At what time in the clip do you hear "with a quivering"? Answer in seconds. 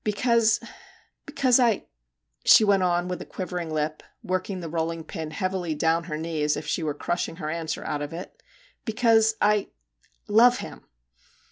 3.07-3.69